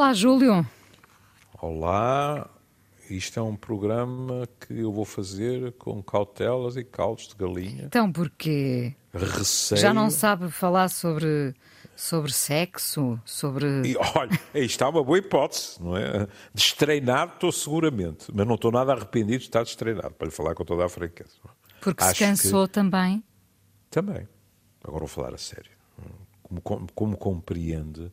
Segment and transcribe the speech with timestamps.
[0.00, 0.66] Olá, Júlio.
[1.60, 2.48] Olá,
[3.10, 7.84] isto é um programa que eu vou fazer com cautelas e caldos de galinha.
[7.84, 8.96] Então, porquê?
[9.12, 9.78] Receio.
[9.78, 11.54] Já não sabe falar sobre,
[11.94, 13.66] sobre sexo, sobre...
[13.86, 16.26] E, olha, isto é uma boa hipótese, não é?
[16.54, 20.64] Destreinado estou seguramente, mas não estou nada arrependido de estar destreinado, para lhe falar com
[20.64, 21.36] toda a franqueza.
[21.78, 22.72] Porque Acho se cansou que...
[22.72, 23.22] também?
[23.90, 24.26] Também.
[24.82, 25.72] Agora vou falar a sério.
[26.42, 28.10] Como, como, como compreende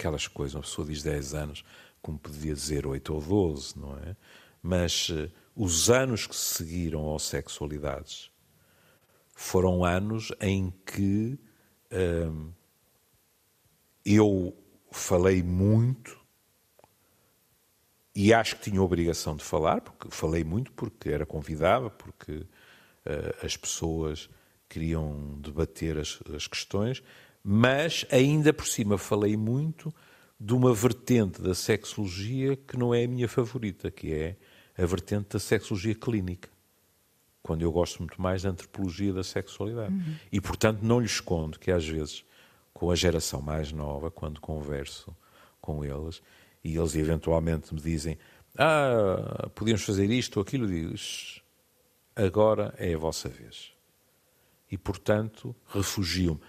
[0.00, 1.64] aquelas coisas, uma pessoa diz 10 anos,
[2.00, 4.16] como podia dizer 8 ou 12, não é?
[4.62, 8.30] Mas uh, os anos que seguiram ao sexualidades
[9.34, 11.38] foram anos em que
[11.92, 12.52] uh,
[14.04, 14.56] eu
[14.90, 16.18] falei muito
[18.14, 22.46] e acho que tinha obrigação de falar, porque falei muito porque era convidada, porque uh,
[23.44, 24.30] as pessoas
[24.68, 27.02] queriam debater as, as questões,
[27.42, 29.92] mas ainda por cima falei muito
[30.38, 34.36] de uma vertente da sexologia que não é a minha favorita, que é
[34.76, 36.48] a vertente da sexologia clínica.
[37.42, 39.92] Quando eu gosto muito mais da antropologia da sexualidade.
[39.92, 40.14] Uhum.
[40.30, 42.24] E, portanto, não lhe escondo que, às vezes,
[42.72, 45.14] com a geração mais nova, quando converso
[45.60, 46.22] com eles,
[46.62, 48.18] e eles eventualmente me dizem:
[48.56, 50.94] Ah, podíamos fazer isto ou aquilo, digo:
[52.14, 53.72] Agora é a vossa vez.
[54.70, 56.40] E, portanto, refugio-me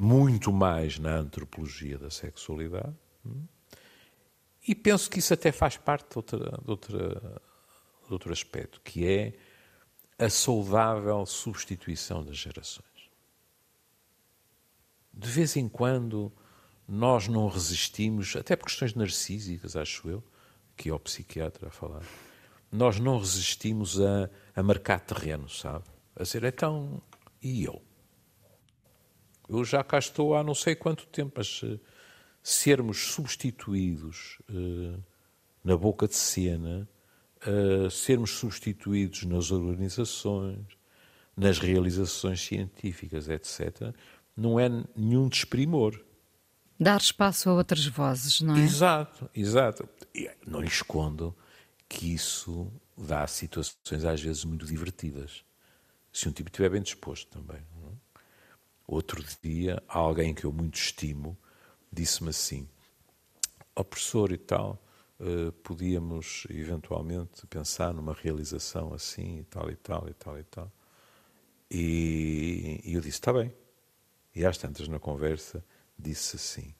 [0.00, 2.96] muito mais na antropologia da sexualidade.
[3.24, 3.44] Hum?
[4.66, 7.42] E penso que isso até faz parte de, outra, de, outra,
[8.06, 9.34] de outro aspecto, que é
[10.18, 12.86] a saudável substituição das gerações.
[15.12, 16.32] De vez em quando
[16.88, 20.24] nós não resistimos, até por questões narcísicas, acho eu,
[20.78, 22.02] que é o psiquiatra a falar,
[22.72, 25.84] nós não resistimos a, a marcar terreno, sabe?
[26.16, 27.02] A dizer, então,
[27.42, 27.82] e eu?
[29.50, 31.80] Eu já cá estou há não sei quanto tempo, mas uh,
[32.40, 35.02] sermos substituídos uh,
[35.64, 36.88] na boca de cena,
[37.46, 40.64] uh, sermos substituídos nas organizações,
[41.36, 43.92] nas realizações científicas, etc.,
[44.36, 46.00] não é nenhum desprimor.
[46.78, 48.60] Dar espaço a outras vozes, não é?
[48.60, 49.88] Exato, exato.
[50.46, 51.36] Não lhe escondo
[51.88, 55.44] que isso dá situações às vezes muito divertidas.
[56.12, 57.60] Se um tipo estiver bem disposto também.
[58.90, 61.38] Outro dia, alguém que eu muito estimo
[61.92, 62.68] disse-me assim:
[63.76, 64.84] Ó oh, professor e tal,
[65.20, 70.72] uh, podíamos eventualmente pensar numa realização assim e tal e tal e tal e tal.
[71.70, 73.54] E, e eu disse: Está bem.
[74.34, 75.64] E às tantas na conversa
[75.96, 76.74] disse assim: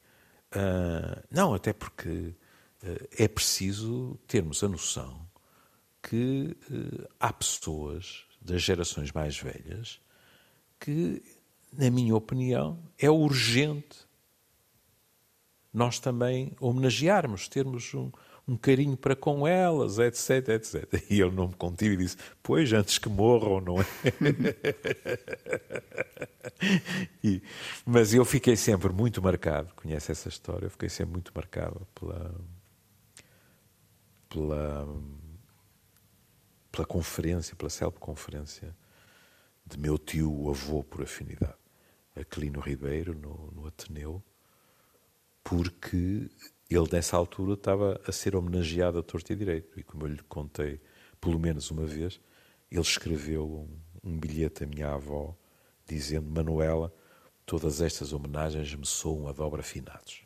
[0.56, 5.30] uh, Não, até porque uh, é preciso termos a noção
[6.02, 6.56] que
[7.20, 10.00] há pessoas das gerações mais velhas
[10.80, 11.22] que
[11.72, 14.08] na minha opinião, é urgente
[15.72, 18.10] nós também homenagearmos, termos um,
[18.46, 21.04] um carinho para com elas, etc, etc.
[21.08, 23.84] E ele não me contive e disse, pois, antes que morram, não é?
[27.22, 27.40] e,
[27.86, 32.34] mas eu fiquei sempre muito marcado, conhece essa história, eu fiquei sempre muito marcado pela,
[34.28, 34.88] pela,
[36.72, 38.74] pela conferência, pela célebre conferência
[39.70, 41.54] de meu tio avô por afinidade.
[42.14, 44.22] Aquilino Ribeiro, no, no Ateneu,
[45.42, 46.28] porque
[46.68, 49.78] ele, nessa altura, estava a ser homenageado a torto e direito.
[49.78, 50.80] E como eu lhe contei,
[51.20, 52.20] pelo menos uma vez,
[52.70, 53.68] ele escreveu
[54.04, 55.36] um, um bilhete à minha avó
[55.86, 56.92] dizendo: Manuela,
[57.46, 60.22] todas estas homenagens me soam a dobra finados.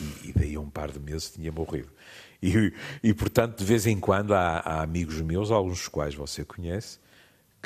[0.00, 1.90] E, e, daí a um par de meses tinha morrido.
[2.42, 2.72] E,
[3.02, 6.98] e portanto, de vez em quando há, há amigos meus, alguns dos quais você conhece,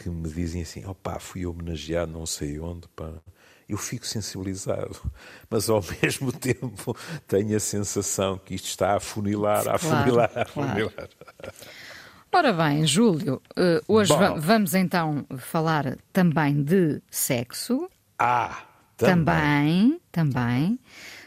[0.02, 3.12] que me dizem assim: opá, fui homenageado não sei onde, pá.
[3.68, 4.98] Eu fico sensibilizado,
[5.48, 6.96] mas ao mesmo tempo
[7.28, 10.90] tenho a sensação que isto está a funilar, a funilar, a funilar.
[10.92, 11.54] Claro.
[12.32, 14.38] Ora bem, Júlio, eh, hoje Bom.
[14.38, 17.91] vamos então falar também de sexo.
[18.18, 18.62] Ah,
[18.96, 20.00] também.
[20.12, 20.80] Também, também.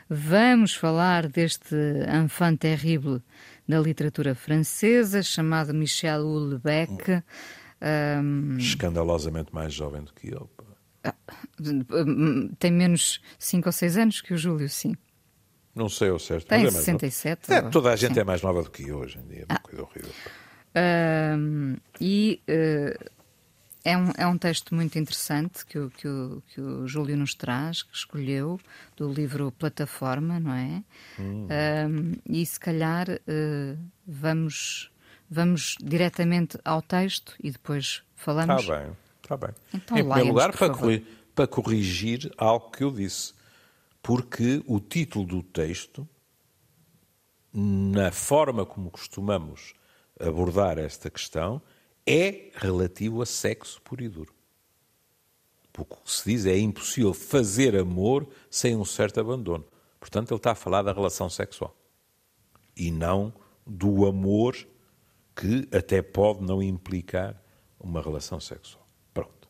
[0.10, 1.76] Vamos falar deste
[2.24, 3.22] enfant terrible
[3.68, 7.24] da literatura francesa, chamado Michel Houellebecq.
[7.84, 8.58] Um...
[8.58, 10.50] Escandalosamente mais jovem do que eu.
[11.04, 11.14] Ah,
[12.60, 14.96] tem menos 5 ou 6 anos que o Júlio, sim.
[15.76, 16.48] Não sei ao certo.
[16.48, 17.52] Tem mas é 67.
[17.52, 18.20] É, toda a gente sim.
[18.20, 19.46] é mais nova do que eu hoje em dia.
[19.50, 19.60] É uma ah.
[19.60, 20.12] coisa horrível.
[20.76, 23.12] Um, e uh,
[23.84, 27.36] é, um, é um texto muito interessante que o, que, o, que o Júlio nos
[27.36, 28.60] traz, que escolheu,
[28.96, 30.84] do livro Plataforma, não é?
[31.20, 31.48] Hum.
[31.90, 33.78] Um, e se calhar uh,
[34.08, 34.93] vamos
[35.34, 38.62] Vamos diretamente ao texto e depois falamos.
[38.62, 39.50] Está bem, está bem.
[39.74, 43.34] Então, em primeiro lugar, para, corrigir, para corrigir algo que eu disse.
[44.04, 46.08] porque o título do texto,
[47.52, 49.74] na forma como costumamos
[50.20, 51.62] abordar esta questão,
[52.06, 54.34] é relativo a sexo puro e duro.
[55.72, 59.66] Porque o que se diz é impossível fazer amor sem um certo abandono.
[60.00, 61.76] Portanto, ele está a falar da relação sexual
[62.76, 63.34] e não
[63.66, 64.56] do amor
[65.36, 67.42] que até pode não implicar
[67.80, 68.88] uma relação sexual.
[69.14, 69.50] Pronto.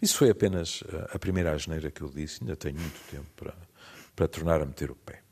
[0.00, 3.54] Isso foi apenas a primeira asneira que eu disse, ainda tenho muito tempo para,
[4.14, 5.22] para tornar a meter o pé.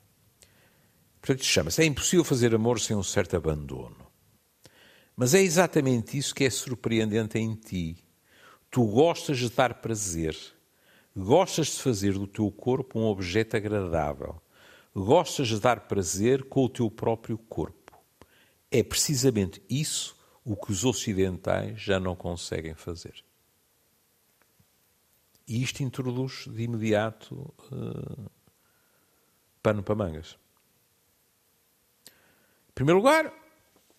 [1.21, 4.07] Portanto, chama-se É impossível fazer amor sem um certo abandono.
[5.17, 7.97] Mas é exatamente isso que é surpreendente em ti.
[8.71, 10.37] Tu gostas de dar prazer,
[11.17, 14.41] gostas de fazer do teu corpo um objeto agradável,
[14.95, 17.78] gostas de dar prazer com o teu próprio corpo.
[18.70, 23.25] É precisamente isso o que os ocidentais já não conseguem fazer.
[25.47, 28.31] E isto introduz de imediato uh,
[29.62, 30.38] pano para mangas.
[32.06, 33.32] Em primeiro lugar,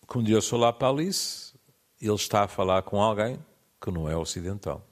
[0.07, 1.53] como diz o Solá Alice,
[2.01, 3.43] ele está a falar com alguém
[3.79, 4.88] que não é ocidental.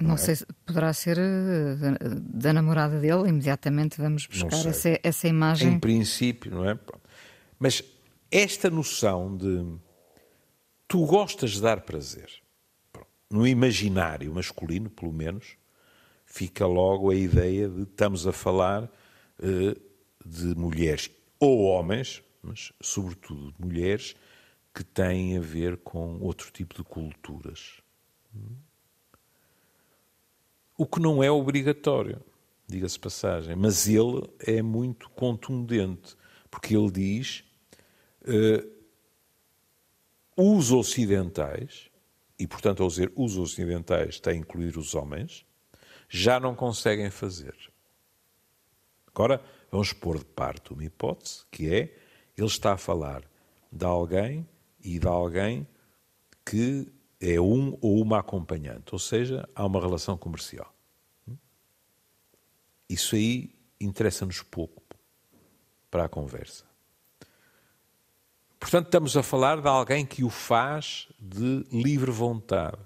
[0.00, 0.18] Não, não é?
[0.18, 1.76] sei se poderá ser eh,
[2.20, 5.74] da namorada dele, imediatamente vamos buscar essa, essa imagem.
[5.74, 6.78] Em princípio, não é?
[7.58, 7.82] Mas
[8.30, 9.64] esta noção de
[10.86, 12.30] tu gostas de dar prazer,
[13.30, 15.56] no imaginário masculino, pelo menos,
[16.24, 19.80] fica logo a ideia de estamos a falar uh,
[20.24, 24.16] de mulheres ou homens, mas sobretudo de mulheres,
[24.74, 27.82] que têm a ver com outro tipo de culturas.
[30.78, 32.24] O que não é obrigatório,
[32.64, 36.16] diga-se passagem, mas ele é muito contundente,
[36.48, 37.42] porque ele diz
[38.22, 38.70] uh,
[40.36, 41.90] os ocidentais,
[42.38, 45.44] e portanto ao dizer os ocidentais está a incluir os homens,
[46.08, 47.56] já não conseguem fazer.
[49.08, 49.42] Agora,
[49.72, 51.92] vamos pôr de parte uma hipótese, que é,
[52.36, 53.24] ele está a falar
[53.72, 54.48] de alguém
[54.80, 55.66] e de alguém
[56.46, 56.86] que
[57.20, 60.72] é um ou uma acompanhante, ou seja, há uma relação comercial.
[62.88, 64.82] Isso aí interessa-nos pouco
[65.90, 66.64] para a conversa.
[68.58, 72.78] Portanto, estamos a falar de alguém que o faz de livre vontade.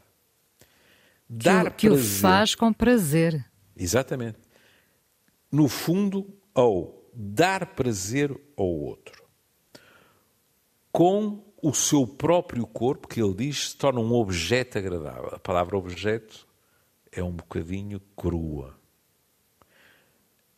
[1.29, 2.05] Dar que, que prazer.
[2.05, 3.51] o faz com prazer.
[3.75, 4.39] Exatamente.
[5.51, 9.23] No fundo, ou dar prazer ao outro.
[10.91, 15.29] Com o seu próprio corpo, que ele diz, se torna um objeto agradável.
[15.33, 16.47] A palavra objeto
[17.13, 18.77] é um bocadinho crua.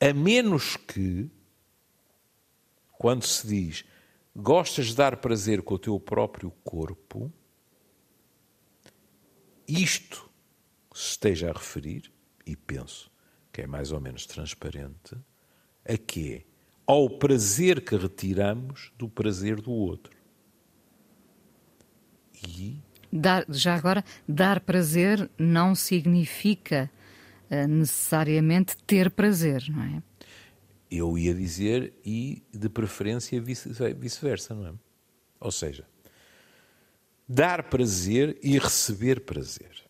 [0.00, 1.30] A menos que,
[2.92, 3.84] quando se diz
[4.34, 7.30] gostas de dar prazer com o teu próprio corpo,
[9.68, 10.28] isto
[10.92, 12.10] se esteja a referir,
[12.46, 13.10] e penso
[13.52, 15.16] que é mais ou menos transparente,
[15.84, 16.46] a quê?
[16.86, 20.13] Ao prazer que retiramos do prazer do outro.
[23.12, 26.90] Dar, já agora, dar prazer não significa
[27.50, 30.02] uh, necessariamente ter prazer, não é?
[30.90, 34.72] Eu ia dizer, e de preferência vice-versa, não é?
[35.40, 35.86] Ou seja,
[37.28, 39.84] dar prazer e receber prazer.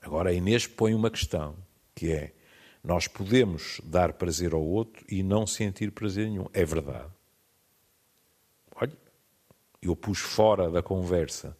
[0.00, 1.56] Agora a Inês põe uma questão,
[1.94, 2.34] que é:
[2.82, 6.46] nós podemos dar prazer ao outro e não sentir prazer nenhum.
[6.52, 7.10] É verdade.
[8.76, 8.92] Olha,
[9.80, 11.56] eu pus fora da conversa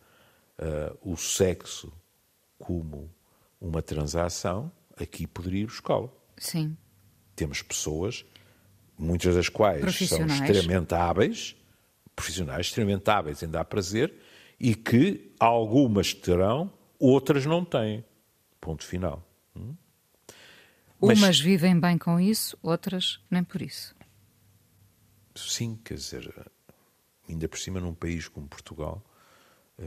[0.58, 1.92] uh, o sexo
[2.58, 3.10] como
[3.60, 6.12] uma transação, aqui poderia ir buscá-lo.
[6.36, 6.76] Sim.
[7.34, 8.24] Temos pessoas,
[8.98, 11.56] muitas das quais são extremamente hábeis,
[12.14, 14.14] profissionais extremamente hábeis em dar prazer,
[14.58, 18.04] e que algumas terão, outras não têm.
[18.60, 19.26] Ponto final.
[19.56, 19.74] Hum?
[21.00, 23.94] Mas, Umas vivem bem com isso, outras nem por isso.
[25.34, 26.32] Sim, quer dizer,
[27.28, 29.04] ainda por cima num país como Portugal,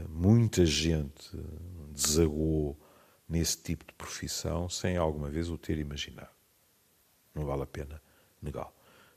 [0.08, 1.30] muita gente
[1.92, 2.78] desagou
[3.28, 6.30] nesse tipo de profissão sem alguma vez o ter imaginado.
[7.34, 8.02] Não vale a pena
[8.40, 8.72] negá-lo.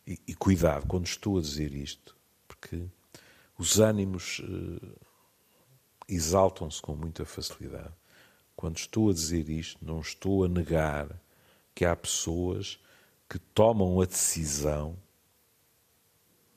[0.06, 2.16] E, e, cuidado quando estou a dizer isto,
[2.48, 2.86] porque
[3.58, 5.00] os ânimos uh,
[6.08, 7.94] exaltam-se com muita facilidade.
[8.56, 11.20] Quando estou a dizer isto, não estou a negar
[11.74, 12.80] que há pessoas
[13.30, 14.98] que tomam a decisão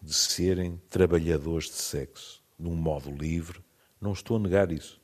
[0.02, 3.63] de serem trabalhadores de sexo num modo livre.
[4.05, 5.01] Não estou a negar isso.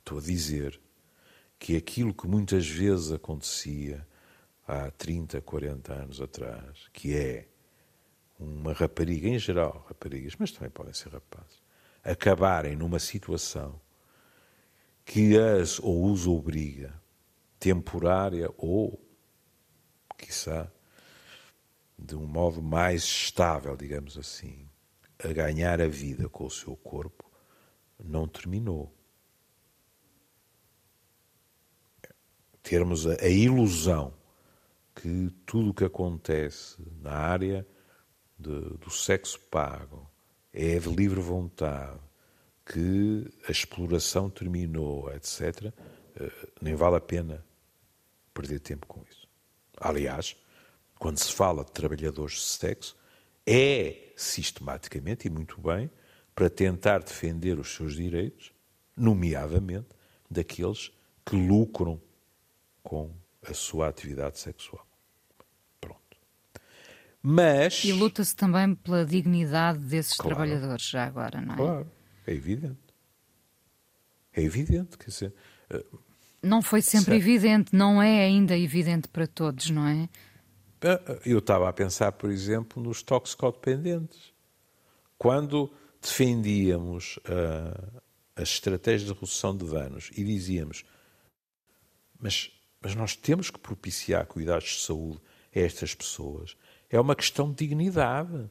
[0.00, 0.80] Estou a dizer
[1.56, 4.04] que aquilo que muitas vezes acontecia
[4.66, 7.46] há 30, 40 anos atrás, que é
[8.36, 11.62] uma rapariga, em geral, raparigas, mas também podem ser rapazes,
[12.02, 13.80] acabarem numa situação
[15.04, 16.92] que as ou os obriga
[17.60, 19.00] temporária ou,
[20.18, 20.68] quiçá,
[21.96, 24.68] de um modo mais estável, digamos assim,
[25.22, 27.23] a ganhar a vida com o seu corpo,
[28.02, 28.94] não terminou.
[32.62, 34.14] Termos a, a ilusão
[34.94, 37.66] que tudo o que acontece na área
[38.38, 40.10] de, do sexo pago
[40.52, 42.00] é de livre vontade,
[42.64, 45.72] que a exploração terminou, etc.,
[46.16, 47.44] eh, nem vale a pena
[48.32, 49.28] perder tempo com isso.
[49.76, 50.36] Aliás,
[50.98, 52.96] quando se fala de trabalhadores de sexo,
[53.46, 55.90] é sistematicamente e muito bem
[56.34, 58.52] para tentar defender os seus direitos,
[58.96, 59.88] nomeadamente
[60.30, 60.92] daqueles
[61.24, 62.00] que lucram
[62.82, 63.10] com
[63.42, 64.86] a sua atividade sexual.
[65.80, 66.18] Pronto.
[67.22, 67.84] Mas.
[67.84, 71.56] E luta-se também pela dignidade desses claro, trabalhadores, já agora, não é?
[71.56, 71.90] Claro,
[72.26, 72.78] é evidente.
[74.32, 75.34] É evidente, quer dizer.
[75.70, 75.84] Eh,
[76.42, 77.22] não foi sempre certo.
[77.22, 80.08] evidente, não é ainda evidente para todos, não é?
[80.82, 84.32] Eh, eu estava a pensar, por exemplo, nos toxicodependentes.
[85.16, 85.72] Quando
[86.04, 87.18] defendíamos
[88.36, 90.84] as estratégias de redução de danos e dizíamos,
[92.18, 95.20] mas, mas nós temos que propiciar cuidados de saúde
[95.54, 96.56] a estas pessoas.
[96.90, 98.50] É uma questão de dignidade.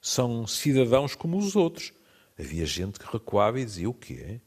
[0.00, 1.92] São cidadãos como os outros.
[2.38, 4.40] Havia gente que recuava e dizia o quê?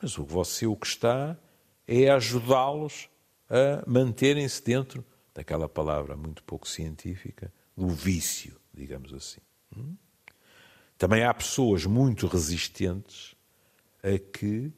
[0.00, 1.36] Mas o você o que está
[1.86, 3.08] é ajudá-los
[3.48, 5.04] a manterem-se dentro
[5.34, 9.40] daquela palavra muito pouco científica, do vício, digamos assim.
[9.76, 9.96] Hum?
[10.98, 13.36] Também há pessoas muito resistentes
[14.02, 14.72] a que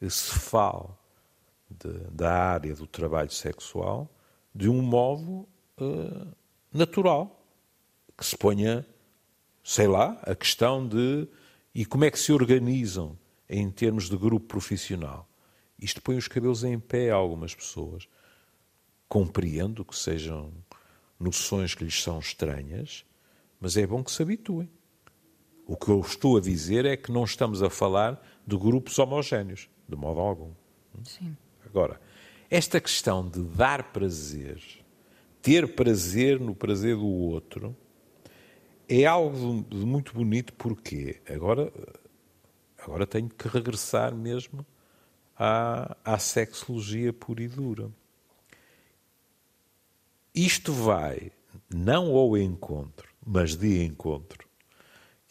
[0.00, 0.88] se fale
[1.68, 4.08] de, da área do trabalho sexual
[4.54, 5.48] de um modo
[5.80, 6.32] uh,
[6.72, 7.44] natural,
[8.16, 8.86] que se ponha,
[9.64, 11.26] sei lá, a questão de
[11.74, 15.28] e como é que se organizam em termos de grupo profissional.
[15.76, 18.06] Isto põe os cabelos em pé a algumas pessoas.
[19.08, 20.52] Compreendo que sejam
[21.18, 23.04] noções que lhes são estranhas,
[23.60, 24.70] mas é bom que se habituem.
[25.66, 29.68] O que eu estou a dizer é que não estamos a falar de grupos homogéneos,
[29.88, 30.52] de modo algum.
[31.02, 31.34] Sim.
[31.64, 32.00] Agora,
[32.50, 34.62] esta questão de dar prazer,
[35.40, 37.74] ter prazer no prazer do outro,
[38.86, 41.72] é algo de muito bonito porque agora,
[42.78, 44.66] agora tenho que regressar mesmo
[45.36, 47.90] à, à sexologia pura e dura.
[50.34, 51.32] Isto vai
[51.72, 54.43] não ao encontro, mas de encontro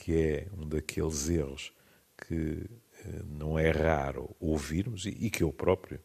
[0.03, 1.71] que é um daqueles erros
[2.17, 2.69] que
[3.05, 5.97] eh, não é raro ouvirmos e que eu próprio,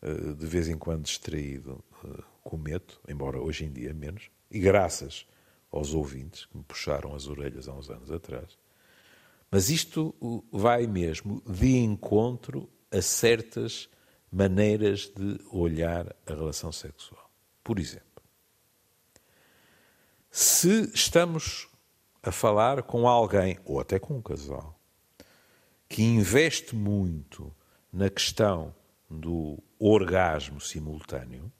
[0.00, 5.26] eh, de vez em quando distraído, eh, cometo, embora hoje em dia menos, e graças
[5.72, 8.56] aos ouvintes que me puxaram as orelhas há uns anos atrás.
[9.50, 10.14] Mas isto
[10.52, 13.88] vai mesmo de encontro a certas
[14.30, 17.28] maneiras de olhar a relação sexual.
[17.64, 18.22] Por exemplo,
[20.30, 21.68] se estamos
[22.26, 24.76] a falar com alguém, ou até com um casal,
[25.88, 27.54] que investe muito
[27.92, 28.74] na questão
[29.08, 31.52] do orgasmo simultâneo,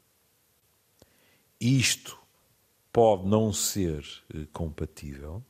[1.60, 2.18] isto
[2.92, 4.04] pode não ser
[4.34, 5.40] eh, compatível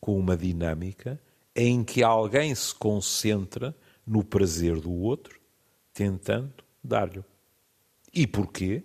[0.00, 1.22] com uma dinâmica
[1.54, 5.40] em que alguém se concentra no prazer do outro,
[5.94, 7.24] tentando dar-lhe.
[8.12, 8.82] E porquê?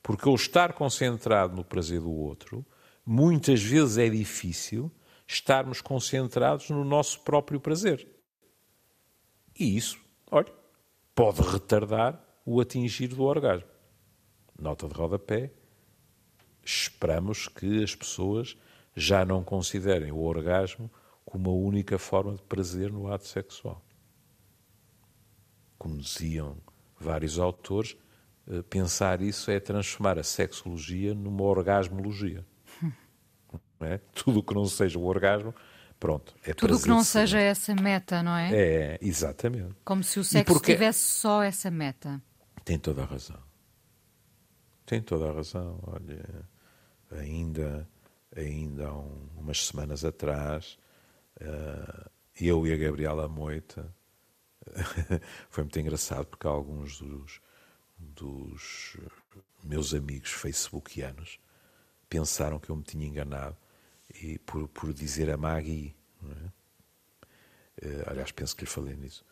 [0.00, 2.64] Porque o estar concentrado no prazer do outro,
[3.04, 4.92] muitas vezes é difícil
[5.28, 8.08] estarmos concentrados no nosso próprio prazer.
[9.58, 10.52] E isso, olha,
[11.14, 13.68] pode retardar o atingir do orgasmo.
[14.58, 15.52] Nota de rodapé.
[16.64, 18.56] Esperamos que as pessoas
[18.96, 20.90] já não considerem o orgasmo
[21.24, 23.84] como a única forma de prazer no ato sexual.
[25.76, 26.56] Como diziam
[26.98, 27.96] vários autores,
[28.46, 32.44] eh, pensar isso é transformar a sexologia numa orgasmologia.
[33.80, 33.98] É?
[34.14, 35.54] Tudo o que não seja o orgasmo,
[35.98, 36.34] pronto.
[36.44, 38.50] É Tudo o que não seja essa meta, não é?
[38.52, 39.74] É, exatamente.
[39.84, 40.72] Como se o sexo porque...
[40.72, 42.22] tivesse só essa meta.
[42.64, 43.38] Tem toda a razão.
[44.84, 45.78] Tem toda a razão.
[45.86, 46.48] Olha,
[47.10, 47.88] ainda,
[48.34, 50.78] ainda há um, umas semanas atrás,
[51.40, 53.94] uh, eu e a Gabriela Moita,
[55.48, 57.40] foi muito engraçado porque alguns dos,
[57.98, 58.96] dos
[59.62, 61.38] meus amigos facebookianos
[62.08, 63.56] pensaram que eu me tinha enganado
[64.14, 67.86] e por, por dizer a Maggie, é?
[67.86, 69.24] uh, aliás, penso que lhe falei nisso,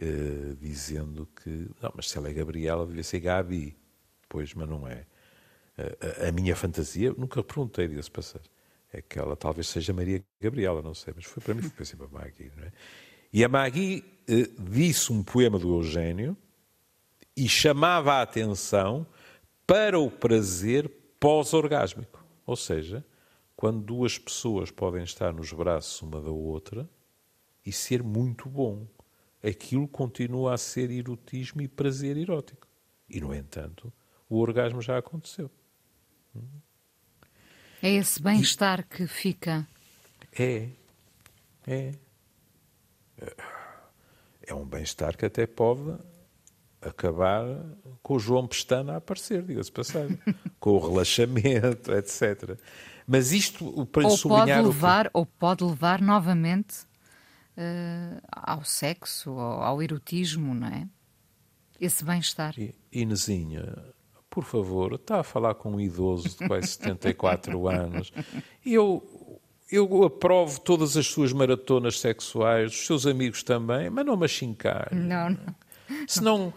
[0.00, 3.76] uh, dizendo que, não, mas se ela é Gabriela, devia ser Gabi.
[4.28, 5.06] Pois, mas não é.
[5.76, 8.40] Uh, a, a, minha fantasia, nunca perguntei disso passar,
[8.92, 12.06] é que ela talvez seja Maria Gabriela, não sei, mas foi para mim, foi sempre
[12.06, 12.52] a Maggie.
[12.58, 12.72] É?
[13.32, 14.04] E a Maggie
[14.58, 16.36] disse um poema do Eugênio
[17.36, 19.06] e chamava a atenção
[19.66, 22.24] para o prazer pós-orgásmico.
[22.44, 23.04] Ou seja,
[23.60, 26.88] quando duas pessoas podem estar nos braços uma da outra
[27.62, 28.86] e ser muito bom.
[29.42, 32.66] Aquilo continua a ser erotismo e prazer erótico.
[33.06, 33.92] E, no entanto,
[34.30, 35.50] o orgasmo já aconteceu.
[37.82, 39.68] É esse bem-estar que fica.
[40.32, 40.70] É.
[41.66, 41.92] É.
[44.40, 45.98] É um bem-estar que até pode
[46.80, 47.44] acabar
[48.02, 50.18] com o João Pestana a aparecer, diga-se passagem,
[50.58, 52.58] com o relaxamento, etc.
[53.06, 55.10] Mas isto para ou sublinhar pode levar que...
[55.14, 56.82] ou pode levar novamente
[57.56, 60.88] uh, ao sexo, ao, ao, erotismo, não é?
[61.80, 62.54] Esse bem-estar.
[62.92, 63.76] Inesinha,
[64.28, 68.12] por favor, está a falar com um idoso de quase 74 anos.
[68.64, 69.40] Eu,
[69.70, 74.94] eu aprovo todas as suas maratonas sexuais, os seus amigos também, mas não me achincalhe.
[74.94, 75.54] Não, não.
[76.06, 76.54] Senão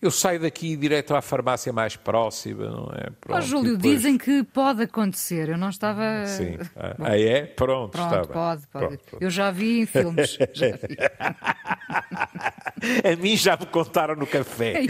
[0.00, 3.10] eu saio daqui direto à farmácia mais próxima, não é?
[3.20, 3.96] Pronto, oh, Júlio, depois...
[3.96, 5.48] dizem que pode acontecer.
[5.48, 6.26] Eu não estava.
[6.26, 6.58] Sim.
[6.76, 7.46] Ah, ah é?
[7.46, 8.86] Pronto, pronto está pode, pode.
[8.88, 9.22] Pronto, pronto.
[9.22, 10.36] Eu já vi em filmes.
[10.52, 10.96] Já vi.
[13.04, 14.74] A mim já me contaram no café.
[14.74, 14.86] É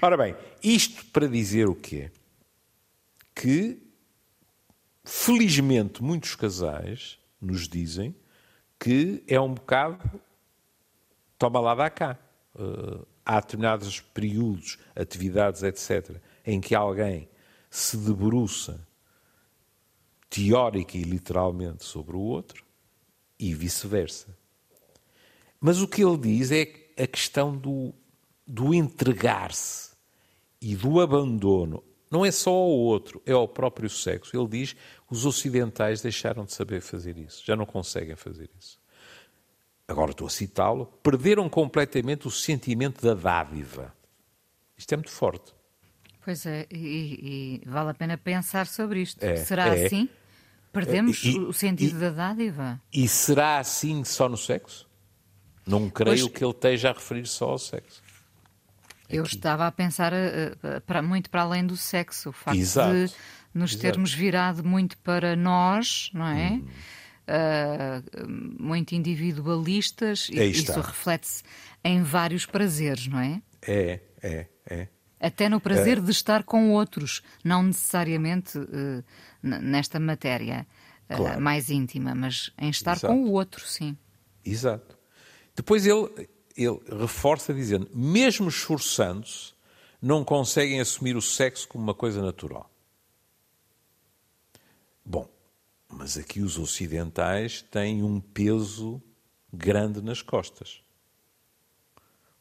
[0.00, 2.10] Ora bem, isto para dizer o quê?
[3.34, 3.82] Que,
[5.04, 8.14] felizmente, muitos casais nos dizem
[8.78, 9.98] que é um bocado
[11.38, 12.18] toma lá da cá.
[12.54, 17.28] Uh, há determinados períodos, atividades, etc., em que alguém
[17.70, 18.86] se debruça
[20.28, 22.64] teórica e literalmente sobre o outro
[23.38, 24.36] e vice-versa.
[25.60, 26.62] Mas o que ele diz é
[26.98, 27.94] a questão do,
[28.46, 29.92] do entregar-se
[30.60, 31.82] e do abandono.
[32.10, 34.36] Não é só ao outro, é ao próprio sexo.
[34.36, 34.76] Ele diz
[35.08, 38.81] os ocidentais deixaram de saber fazer isso, já não conseguem fazer isso.
[39.92, 40.86] Agora estou a citá-lo.
[41.02, 43.94] Perderam completamente o sentimento da dádiva.
[44.76, 45.52] Isto é muito forte.
[46.24, 49.22] Pois é, e, e vale a pena pensar sobre isto.
[49.22, 49.84] É, Será é.
[49.84, 50.08] assim?
[50.72, 52.80] Perdemos e, o sentido e, da dádiva?
[52.90, 54.88] E será assim só no sexo?
[55.66, 58.02] Não creio pois, que ele esteja a referir só ao sexo.
[59.10, 59.34] Eu Aqui.
[59.34, 62.92] estava a pensar uh, para, muito para além do sexo, o facto Exato.
[62.92, 63.12] de
[63.52, 63.82] nos Exato.
[63.82, 66.52] termos virado muito para nós, não é?
[66.52, 66.66] Hum.
[67.22, 71.44] Uh, muito individualistas e isso reflete-se
[71.84, 73.40] em vários prazeres, não é?
[73.62, 74.88] É, é, é.
[75.20, 76.00] Até no prazer é.
[76.00, 79.04] de estar com outros, não necessariamente uh,
[79.40, 80.66] nesta matéria
[81.16, 81.40] claro.
[81.40, 83.14] mais íntima, mas em estar Exato.
[83.14, 83.96] com o outro, sim.
[84.44, 84.98] Exato.
[85.54, 89.52] Depois ele, ele reforça dizendo: mesmo esforçando-se,
[90.00, 92.68] não conseguem assumir o sexo como uma coisa natural.
[95.04, 95.28] Bom,
[95.92, 99.00] mas aqui os ocidentais têm um peso
[99.52, 100.82] grande nas costas.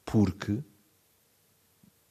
[0.06, 0.64] Porque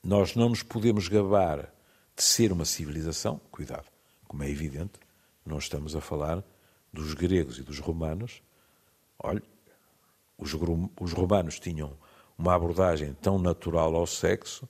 [0.05, 1.72] nós não nos podemos gabar
[2.14, 3.87] de ser uma civilização, cuidado,
[4.29, 5.00] como é evidente,
[5.44, 6.44] não estamos a falar
[6.92, 8.42] dos gregos e dos romanos.
[9.18, 9.42] Olhe,
[10.37, 10.53] os,
[11.00, 11.96] os romanos tinham
[12.37, 14.68] uma abordagem tão natural ao sexo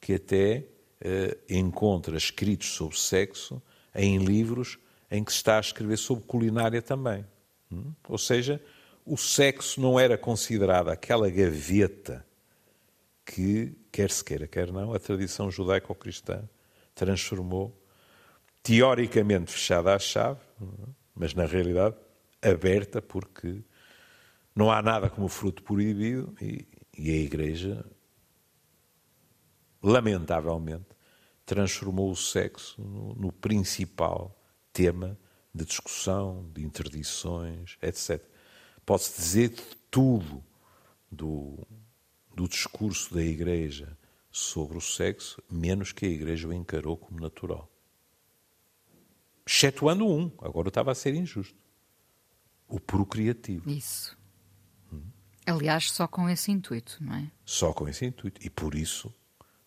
[0.00, 0.66] que até
[1.00, 3.60] eh, encontra escritos sobre sexo
[3.94, 4.78] em livros
[5.12, 7.26] em que se está a escrever sobre culinária também.
[7.70, 7.92] Hum?
[8.08, 8.58] Ou seja,
[9.04, 12.26] o sexo não era considerado aquela gaveta
[13.24, 16.48] que, quer se queira, quer não, a tradição judaico-cristã
[16.94, 17.78] transformou,
[18.62, 20.72] teoricamente fechada à chave, hum?
[21.14, 21.94] mas na realidade
[22.40, 23.62] aberta, porque
[24.54, 27.84] não há nada como fruto proibido e, e a Igreja,
[29.82, 30.86] lamentavelmente,
[31.44, 34.38] transformou o sexo no, no principal
[34.72, 35.18] tema
[35.54, 38.22] de discussão, de interdições, etc.
[38.86, 39.50] Pode-se dizer
[39.90, 40.42] tudo
[41.10, 41.58] do,
[42.34, 43.96] do discurso da Igreja
[44.30, 47.70] sobre o sexo, menos que a Igreja o encarou como natural.
[49.46, 51.60] Excetuando um, agora estava a ser injusto.
[52.66, 53.68] O procriativo.
[53.68, 54.16] Isso.
[55.44, 57.30] Aliás, só com esse intuito, não é?
[57.44, 58.40] Só com esse intuito.
[58.46, 59.12] E por isso,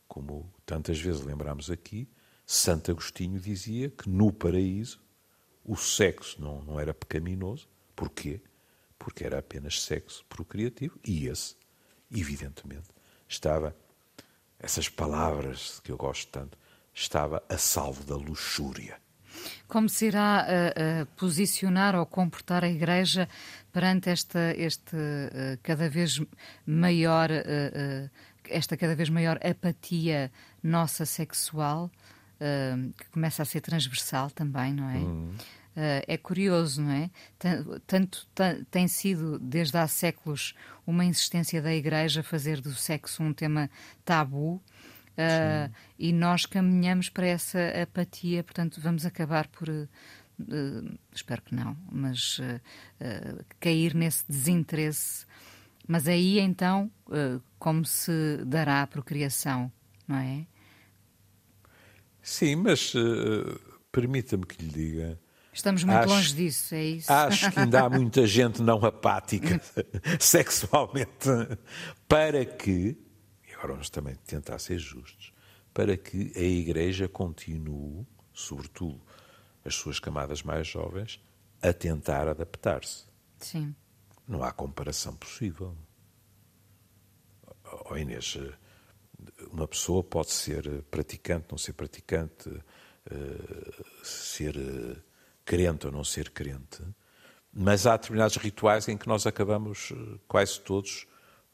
[0.08, 2.08] como tantas vezes lembramos aqui,
[2.46, 5.02] Santo Agostinho dizia que no paraíso
[5.64, 7.68] o sexo não, não era pecaminoso.
[7.96, 8.40] Porquê?
[9.00, 11.00] Porque era apenas sexo procriativo.
[11.04, 11.56] E esse,
[12.12, 12.88] evidentemente,
[13.28, 13.76] estava,
[14.60, 16.58] essas palavras que eu gosto tanto,
[16.94, 18.98] estava a salvo da luxúria.
[19.68, 23.28] Como se irá uh, uh, posicionar ou comportar a Igreja
[23.72, 26.22] perante esta este, uh, cada vez
[26.66, 27.30] maior
[28.48, 30.32] esta cada vez maior apatia
[30.64, 31.92] nossa sexual
[32.98, 34.98] que começa a ser transversal também, não é?
[34.98, 35.34] Uhum.
[36.08, 37.10] é curioso, não é?
[37.88, 38.28] Tanto
[38.70, 40.54] tem sido desde há séculos
[40.86, 43.70] uma insistência da Igreja fazer do sexo um tema
[44.04, 44.62] tabu
[45.16, 49.70] Uh, e nós caminhamos para essa apatia, portanto, vamos acabar por.
[49.70, 55.26] Uh, espero que não, mas uh, cair nesse desinteresse.
[55.88, 56.92] Mas aí então,
[57.60, 59.72] como se dará a procriação,
[60.08, 60.48] não é?
[62.26, 62.92] Sim, mas
[63.92, 65.20] permita-me que lhe diga.
[65.54, 67.14] Estamos muito acho, longe disso, é isso?
[67.14, 69.62] Acho que ainda há muita gente não apática
[70.20, 71.30] sexualmente
[72.10, 72.98] para que
[73.54, 75.32] agora vamos também tentar ser justos,
[75.72, 79.00] para que a Igreja continue, sobretudo
[79.64, 81.22] as suas camadas mais jovens,
[81.62, 83.06] a tentar adaptar-se.
[83.40, 83.74] Sim.
[84.28, 85.78] Não há comparação possível.
[87.90, 88.38] Oh Inês,
[89.52, 92.50] uma pessoa pode ser praticante, não ser praticante,
[93.10, 94.98] eh, ser eh,
[95.44, 96.82] crente ou não ser crente,
[97.54, 101.06] mas há determinados rituais em que nós acabamos eh, quase todos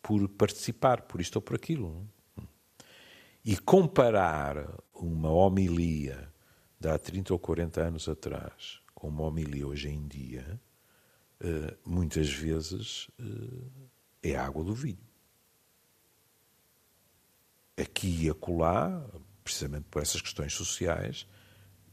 [0.02, 2.08] por participar, por isto ou por aquilo.
[3.44, 6.32] E comparar uma homilia
[6.80, 10.60] de há 30 ou 40 anos atrás com uma homilia hoje em dia,
[11.84, 13.10] muitas vezes
[14.22, 15.11] é água do vinho.
[17.78, 19.04] Aqui e acolá,
[19.44, 21.28] precisamente por essas questões sociais,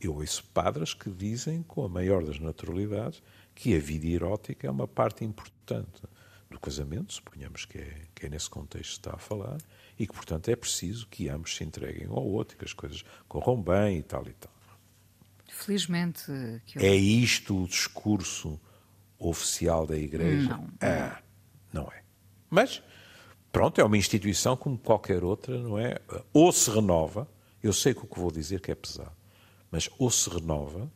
[0.00, 3.22] eu ouço padres que dizem, com a maior das naturalidades,
[3.54, 6.02] que a vida erótica é uma parte importante
[6.50, 9.58] do casamento, suponhamos que é, que é nesse contexto que está a falar,
[9.98, 13.04] e que, portanto, é preciso que ambos se entreguem um ao outro, que as coisas
[13.26, 14.52] corram bem e tal e tal.
[15.48, 16.30] Felizmente.
[16.74, 16.82] Eu...
[16.82, 18.60] É isto o discurso
[19.18, 20.50] oficial da Igreja?
[20.50, 20.68] Não.
[20.80, 21.20] Ah,
[21.72, 22.02] não é.
[22.48, 22.82] Mas,
[23.52, 25.98] pronto, é uma instituição como qualquer outra, não é?
[26.32, 27.28] Ou se renova,
[27.62, 29.16] eu sei que o que vou dizer que é pesado,
[29.70, 30.90] mas ou se renova,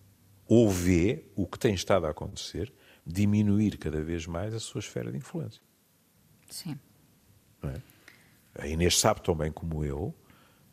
[0.46, 2.72] ou vê o que tem estado a acontecer,
[3.06, 5.62] diminuir cada vez mais a sua esfera de influência.
[6.48, 6.78] Sim.
[7.62, 7.80] É?
[8.54, 10.14] A Inês sabe tão bem como eu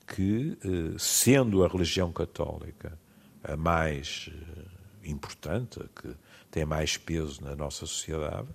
[0.06, 3.00] que, eh, sendo a religião católica
[3.44, 6.16] a mais eh, importante, a que
[6.52, 8.50] tem mais peso na nossa sociedade,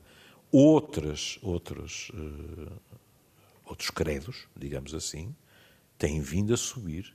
[0.52, 2.72] outras, outros, eh,
[3.64, 5.34] outros credos, digamos assim,
[5.98, 7.14] têm vindo a subir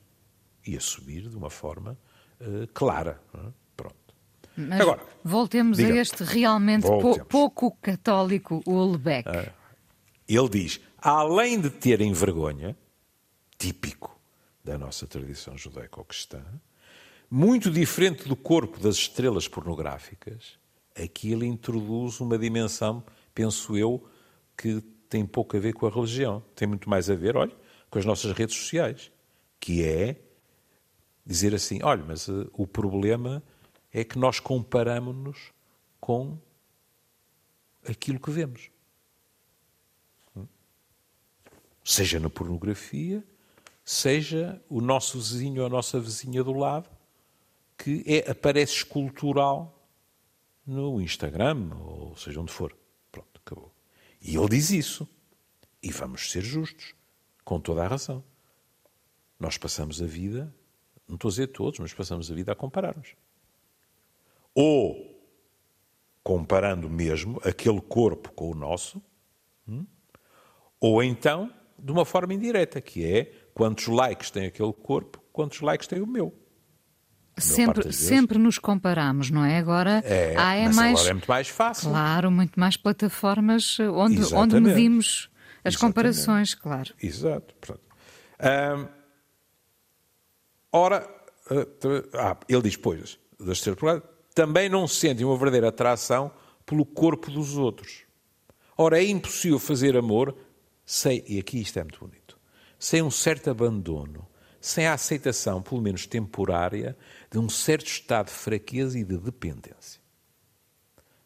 [0.65, 1.97] e a subir de uma forma
[2.73, 3.21] clara.
[3.33, 3.69] É?
[4.59, 6.85] Mas Agora, voltemos diga, a este realmente
[7.29, 9.29] pouco católico, Ulbeck.
[9.29, 9.53] Ah,
[10.27, 12.77] ele diz: além de terem vergonha,
[13.57, 14.19] típico
[14.63, 16.43] da nossa tradição judaico-cristã,
[17.31, 20.59] muito diferente do corpo das estrelas pornográficas,
[20.95, 23.01] aqui ele introduz uma dimensão,
[23.33, 24.05] penso eu,
[24.57, 26.43] que tem pouco a ver com a religião.
[26.55, 27.55] Tem muito mais a ver, olha,
[27.89, 29.11] com as nossas redes sociais,
[29.59, 30.15] que é
[31.25, 33.43] dizer assim: olha, mas uh, o problema
[33.91, 35.51] é que nós comparamos-nos
[35.99, 36.37] com
[37.87, 38.69] aquilo que vemos.
[41.83, 43.23] Seja na pornografia,
[43.83, 46.87] seja o nosso vizinho ou a nossa vizinha do lado,
[47.75, 49.75] que é, aparece escultural
[50.67, 52.78] no Instagram, ou seja onde for.
[54.21, 55.07] E ele diz isso.
[55.81, 56.93] E vamos ser justos,
[57.45, 58.23] com toda a razão.
[59.39, 60.53] Nós passamos a vida,
[61.07, 63.15] não estou a dizer todos, mas passamos a vida a comparar-nos
[64.53, 65.17] ou
[66.21, 69.01] comparando mesmo aquele corpo com o nosso,
[69.67, 69.85] hum,
[70.79, 75.87] ou então de uma forma indireta, que é quantos likes tem aquele corpo, quantos likes
[75.87, 76.33] tem o meu.
[77.39, 79.57] Sempre, sempre nos comparamos, não é?
[79.57, 80.99] Agora é, há é mais.
[80.99, 81.89] Agora é muito mais fácil.
[81.89, 85.29] Claro, muito mais plataformas onde, onde medimos
[85.63, 85.79] as Exatamente.
[85.79, 86.93] comparações, claro.
[87.01, 87.79] Exato.
[88.41, 88.87] Hum,
[90.71, 91.07] ora,
[91.51, 96.31] uh, ah, ele diz, pois, das terceira também não sentem uma verdadeira atração
[96.65, 98.03] pelo corpo dos outros.
[98.77, 100.35] Ora, é impossível fazer amor
[100.85, 102.37] sem, e aqui isto é muito bonito,
[102.77, 104.25] sem um certo abandono,
[104.61, 106.97] sem a aceitação, pelo menos temporária,
[107.31, 110.01] de um certo estado de fraqueza e de dependência.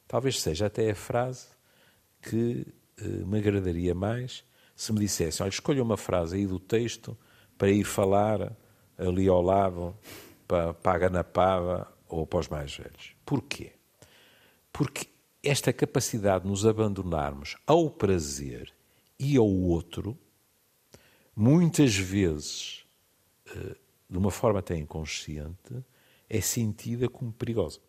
[0.07, 1.47] Talvez seja até a frase
[2.21, 4.43] que eh, me agradaria mais
[4.75, 7.17] se me dissessem: olha, escolha uma frase aí do texto
[7.57, 8.55] para ir falar
[8.97, 9.95] ali ao lado,
[10.47, 13.15] para, para a Ganapava ou para os mais velhos.
[13.25, 13.73] Porquê?
[14.71, 15.07] Porque
[15.41, 18.73] esta capacidade de nos abandonarmos ao prazer
[19.19, 20.17] e ao outro,
[21.35, 22.85] muitas vezes,
[23.47, 23.75] eh,
[24.09, 25.83] de uma forma até inconsciente,
[26.35, 27.79] é sentida como perigosa.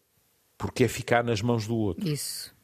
[0.57, 2.09] Porque é ficar nas mãos do outro.
[2.09, 2.55] Isso.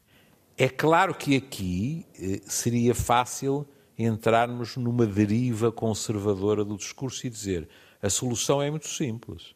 [0.56, 3.66] É claro que aqui eh, seria fácil
[3.98, 7.68] entrarmos numa deriva conservadora do discurso e dizer
[8.02, 9.54] a solução é muito simples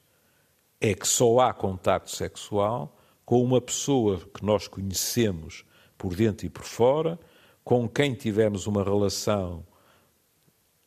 [0.81, 5.65] é que só há contacto sexual com uma pessoa que nós conhecemos
[5.97, 7.19] por dentro e por fora,
[7.65, 9.67] com quem tivemos uma relação,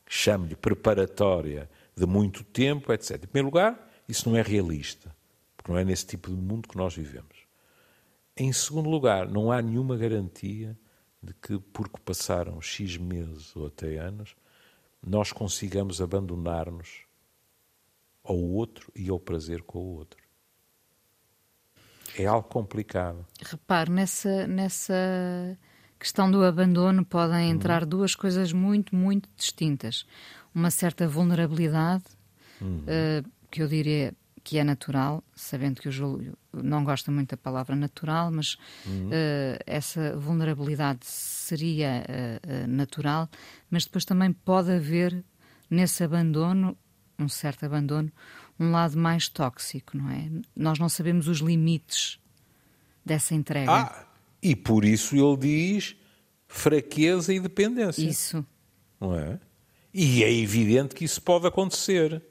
[0.06, 3.16] chame-lhe preparatória, de muito tempo, etc.
[3.16, 5.12] Em primeiro lugar, isso não é realista,
[5.68, 7.46] porque não é nesse tipo de mundo que nós vivemos.
[8.36, 10.78] Em segundo lugar, não há nenhuma garantia
[11.22, 14.34] de que, porque passaram X meses ou até anos,
[15.04, 17.02] nós consigamos abandonar-nos
[18.24, 20.18] ao outro e ao prazer com o outro.
[22.16, 23.26] É algo complicado.
[23.42, 25.58] Repare, nessa, nessa
[25.98, 27.88] questão do abandono podem entrar uhum.
[27.88, 30.06] duas coisas muito, muito distintas.
[30.54, 32.04] Uma certa vulnerabilidade,
[32.60, 32.78] uhum.
[32.78, 34.14] uh, que eu diria
[34.48, 38.56] que é natural, sabendo que o Júlio não gosta muito da palavra natural, mas
[38.86, 39.08] uhum.
[39.08, 43.28] uh, essa vulnerabilidade seria uh, natural,
[43.70, 45.22] mas depois também pode haver
[45.68, 46.74] nesse abandono,
[47.18, 48.10] um certo abandono,
[48.58, 50.30] um lado mais tóxico, não é?
[50.56, 52.18] Nós não sabemos os limites
[53.04, 53.70] dessa entrega.
[53.70, 54.06] Ah,
[54.42, 55.94] e por isso ele diz
[56.46, 58.02] fraqueza e dependência.
[58.02, 58.42] Isso.
[58.98, 59.38] Não é?
[59.92, 62.22] E é evidente que isso pode acontecer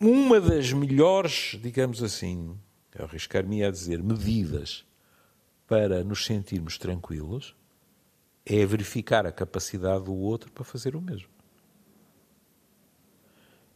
[0.00, 2.58] uma das melhores, digamos assim,
[2.98, 4.84] arriscar-me a dizer, medidas
[5.66, 7.54] para nos sentirmos tranquilos
[8.46, 11.28] é verificar a capacidade do outro para fazer o mesmo.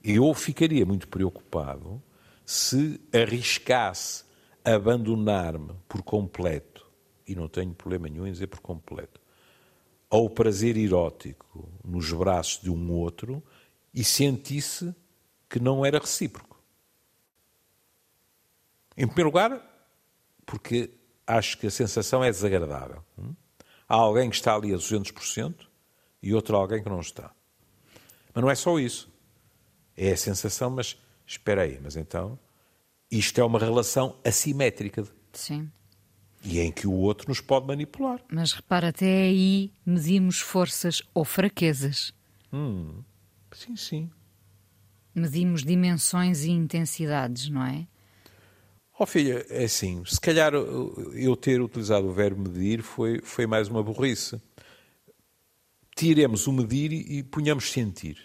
[0.02, 2.02] Eu ficaria muito preocupado
[2.44, 4.24] se arriscasse
[4.64, 6.86] abandonar-me por completo,
[7.26, 9.20] e não tenho problema nenhum em dizer por completo,
[10.08, 13.42] ao prazer erótico nos braços de um outro
[13.92, 14.94] e sentisse
[15.48, 16.62] que não era recíproco.
[18.96, 19.60] Em primeiro lugar,
[20.46, 20.90] porque
[21.26, 23.04] acho que a sensação é desagradável.
[23.18, 23.34] Hum?
[23.88, 25.54] Há alguém que está ali a 200%
[26.22, 27.32] e outro alguém que não está.
[28.32, 29.12] Mas não é só isso.
[29.96, 32.38] É a sensação, mas espera aí, mas então
[33.10, 35.04] isto é uma relação assimétrica.
[35.32, 35.70] Sim.
[36.42, 38.20] E em que o outro nos pode manipular.
[38.30, 42.12] Mas repara, até aí medimos forças ou fraquezas.
[42.52, 43.02] Hum,
[43.52, 44.10] sim, sim
[45.14, 47.86] medimos dimensões e intensidades, não é?
[48.98, 53.68] Oh filha, é assim, se calhar eu ter utilizado o verbo medir foi, foi mais
[53.68, 54.40] uma burrice.
[55.96, 58.18] Tiremos o medir e, e ponhamos sentir.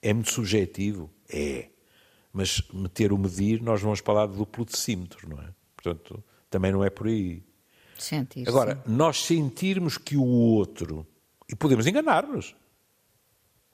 [0.00, 1.10] É muito subjetivo?
[1.28, 1.68] É.
[2.32, 5.48] Mas meter o medir, nós vamos falar do duplo decímetro, não é?
[5.76, 7.42] Portanto, também não é por aí.
[7.98, 8.48] Sentir.
[8.48, 8.92] Agora, sim.
[8.92, 11.06] nós sentirmos que o outro,
[11.48, 12.54] e podemos enganar-nos,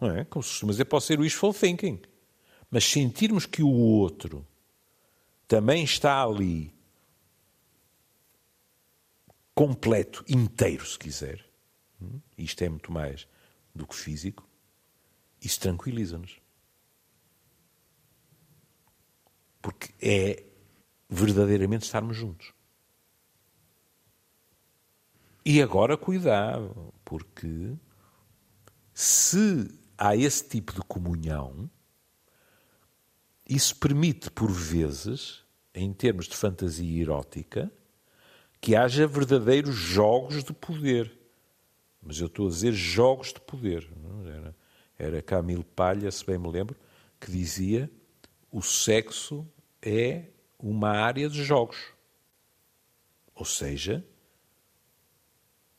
[0.00, 0.24] não é?
[0.24, 2.00] Como se costuma dizer, pode ser wishful thinking.
[2.70, 4.46] Mas sentirmos que o outro
[5.46, 6.72] também está ali,
[9.54, 11.44] completo, inteiro, se quiser,
[12.00, 12.20] hum?
[12.36, 13.26] isto é muito mais
[13.74, 14.46] do que físico,
[15.40, 16.40] isso tranquiliza-nos.
[19.62, 20.44] Porque é
[21.08, 22.52] verdadeiramente estarmos juntos.
[25.44, 27.74] E agora cuidado, porque
[28.92, 31.68] se há esse tipo de comunhão,
[33.48, 35.42] isso permite, por vezes,
[35.74, 37.70] em termos de fantasia erótica,
[38.60, 41.16] que haja verdadeiros jogos de poder.
[42.02, 43.88] Mas eu estou a dizer jogos de poder.
[44.26, 44.56] Era,
[44.98, 46.76] era Camille Palha, se bem me lembro,
[47.18, 47.90] que dizia
[48.50, 49.46] o sexo
[49.82, 50.24] é
[50.58, 51.78] uma área de jogos.
[53.34, 54.04] Ou seja,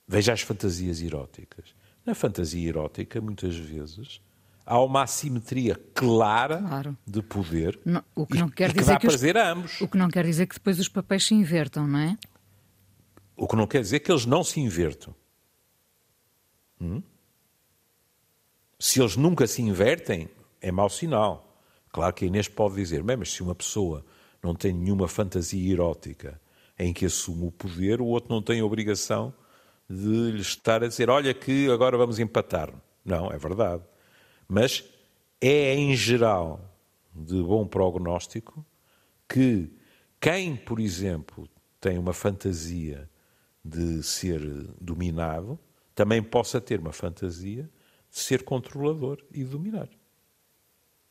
[0.07, 1.75] veja as fantasias eróticas.
[2.09, 4.19] Na fantasia erótica, muitas vezes,
[4.65, 6.97] há uma assimetria clara claro.
[7.05, 9.41] de poder não, o que, não e, quer e que dizer dá que prazer os,
[9.43, 9.81] a ambos.
[9.81, 12.17] O que não quer dizer que depois os papéis se invertam, não é?
[13.37, 15.13] O que não quer dizer que eles não se invertam.
[16.81, 17.03] Hum?
[18.79, 20.27] Se eles nunca se invertem,
[20.59, 21.61] é mau sinal.
[21.91, 24.03] Claro que a Inês pode dizer, mas se uma pessoa
[24.41, 26.41] não tem nenhuma fantasia erótica
[26.75, 29.31] em que assume o poder, o outro não tem a obrigação
[29.89, 32.71] de lhe estar a dizer: olha, que agora vamos empatar.
[33.03, 33.83] Não, é verdade.
[34.47, 34.83] Mas
[35.41, 36.61] é, em geral,
[37.13, 38.65] de bom prognóstico
[39.27, 39.71] que
[40.19, 41.49] quem, por exemplo,
[41.79, 43.09] tem uma fantasia
[43.63, 44.41] de ser
[44.79, 45.57] dominado,
[45.95, 47.69] também possa ter uma fantasia
[48.11, 49.89] de ser controlador e dominar.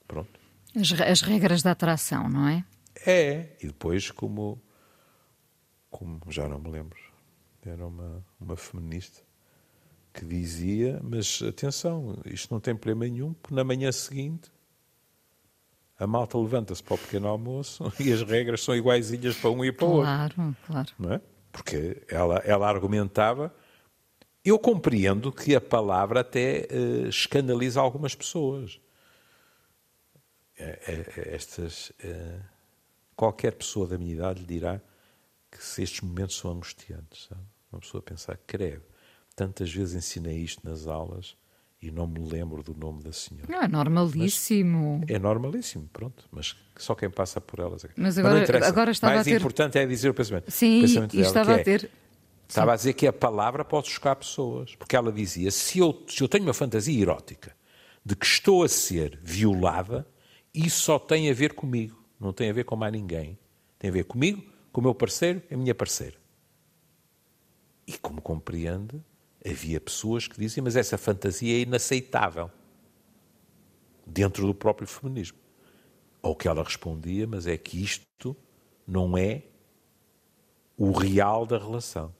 [0.06, 0.40] Pronto.
[0.74, 2.64] As, as regras da atração, não é?
[3.06, 3.56] É.
[3.62, 4.60] E depois, como,
[5.90, 6.98] como já não me lembro,
[7.64, 9.22] era uma, uma feminista,
[10.12, 14.50] que dizia: Mas atenção, isto não tem problema nenhum, porque na manhã seguinte
[15.98, 19.72] a malta levanta-se para o pequeno almoço e as regras são iguaizinhas para um e
[19.72, 20.04] para o outro.
[20.04, 21.14] Claro, claro.
[21.14, 21.20] É?
[21.50, 23.52] Porque ela, ela argumentava.
[24.44, 28.80] Eu compreendo que a palavra até uh, escandaliza algumas pessoas.
[30.56, 32.40] É, é estas, uh,
[33.16, 34.80] qualquer pessoa da minha idade lhe dirá
[35.58, 37.26] que se estes momentos são angustiantes.
[37.28, 37.40] Sabe?
[37.72, 38.82] Uma pessoa pensar, credo,
[39.34, 41.36] tantas vezes ensinei isto nas aulas
[41.82, 43.46] e não me lembro do nome da senhora.
[43.48, 45.00] Não, é normalíssimo.
[45.00, 47.84] Mas é normalíssimo, pronto, mas só quem passa por elas.
[47.84, 47.88] É.
[47.96, 49.36] Mas agora, mas agora estava Mais a ter...
[49.36, 50.50] importante é dizer o pensamento.
[50.50, 51.90] Sim, o pensamento dela, estava é, a ter.
[52.48, 52.72] Estava Sim.
[52.72, 56.28] a dizer que a palavra pode chocar pessoas, porque ela dizia: se eu, se eu
[56.28, 57.54] tenho uma fantasia erótica
[58.04, 60.06] de que estou a ser violada,
[60.54, 63.38] isso só tem a ver comigo, não tem a ver com mais ninguém.
[63.78, 64.42] Tem a ver comigo,
[64.78, 66.16] com o meu parceiro, a minha parceira.
[67.84, 69.02] E como compreende,
[69.44, 72.48] havia pessoas que diziam, mas essa fantasia é inaceitável
[74.06, 75.36] dentro do próprio feminismo.
[76.22, 78.36] Ao que ela respondia, mas é que isto
[78.86, 79.42] não é
[80.76, 82.14] o real da relação.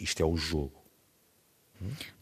[0.00, 0.82] Isto é o jogo.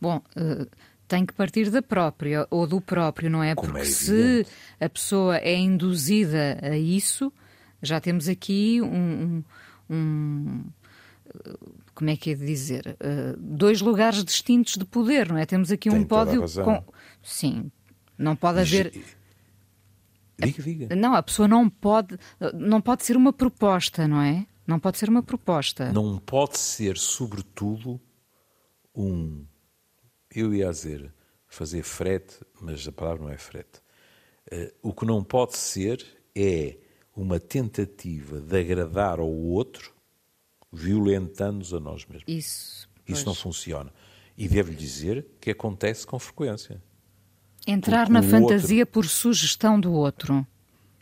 [0.01, 0.69] Bom, uh,
[1.07, 3.55] tem que partir da própria ou do próprio, não é?
[3.55, 4.47] Como Porque é se
[4.81, 7.33] a pessoa é induzida a isso,
[7.81, 9.45] já temos aqui um, um,
[9.89, 10.65] um
[11.95, 12.97] como é que é de dizer?
[13.01, 15.47] Uh, dois lugares distintos de poder, não é?
[15.47, 16.85] Temos aqui Tem um pódio com.
[17.23, 17.71] Sim,
[18.19, 18.93] não pode haver.
[20.39, 20.95] Diga, diga.
[20.95, 22.19] Não, a pessoa não pode,
[22.55, 24.47] não pode ser uma proposta, não é?
[24.67, 25.91] Não pode ser uma proposta.
[25.93, 27.99] Não pode ser, sobretudo,
[28.95, 29.47] um.
[30.35, 31.13] Eu ia dizer
[31.49, 33.81] fazer frete, mas a palavra não é frete.
[34.53, 36.77] Uh, o que não pode ser é
[37.17, 39.95] uma tentativa de agradar ao outro
[40.71, 42.25] violentando-nos a nós mesmos.
[42.29, 42.89] Isso.
[43.09, 43.93] Isso não funciona.
[44.37, 46.83] E devo-lhe dizer que acontece com frequência.
[47.67, 48.93] Entrar Porque na fantasia outro...
[48.93, 50.47] por sugestão do outro.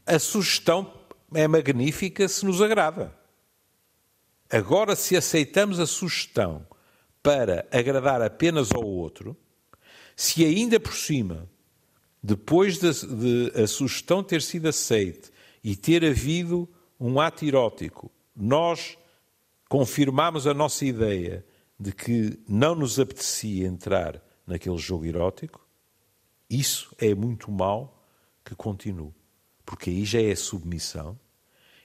[0.07, 0.93] A sugestão
[1.35, 3.13] é magnífica se nos agrada.
[4.49, 6.65] Agora, se aceitamos a sugestão
[7.23, 9.37] para agradar apenas ao outro,
[10.15, 11.49] se ainda por cima,
[12.23, 15.34] depois de, de a sugestão ter sido aceite
[15.65, 16.69] e ter havido
[17.01, 18.99] um ato erótico, nós
[19.67, 21.45] confirmamos a nossa ideia
[21.81, 25.67] de que não nos apetecia entrar naquele jogo erótico,
[26.51, 28.07] isso é muito mal
[28.45, 29.15] que continue.
[29.65, 31.19] Porque aí já é submissão,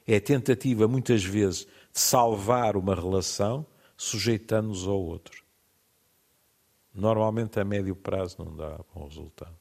[0.06, 1.62] é tentativa, muitas vezes,
[1.94, 3.66] de salvar uma relação
[3.96, 5.44] sujeitando-nos ao outro.
[6.94, 9.59] Normalmente, a médio prazo, não dá bom resultado.